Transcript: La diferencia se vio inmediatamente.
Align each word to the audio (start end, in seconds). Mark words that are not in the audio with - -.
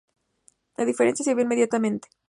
La 0.77 0.85
diferencia 0.85 1.23
se 1.23 1.35
vio 1.35 1.43
inmediatamente. 1.43 2.07